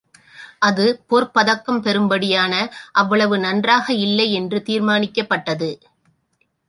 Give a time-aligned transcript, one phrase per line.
[0.59, 2.53] அது பொற்பதக்கம் பெறும்படியான
[2.91, 5.71] அவ்வளவு நன்றாக இல்லை என்று தீர்மானிக்கப்பட்டது.